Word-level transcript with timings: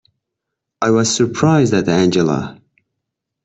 I 0.81 0.89
was 0.89 1.13
surprised 1.15 1.75
at 1.75 1.87
Angela. 1.87 2.59